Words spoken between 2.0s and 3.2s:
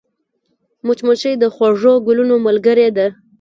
ګلونو ملګرې ده